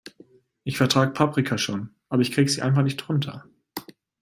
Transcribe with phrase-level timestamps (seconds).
[0.63, 3.45] Ich vertrag Paprika schon, aber ich krieg sie einfach nicht runter.